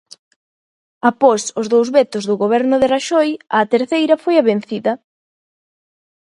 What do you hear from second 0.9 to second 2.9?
Após os dous vetos do Goberno de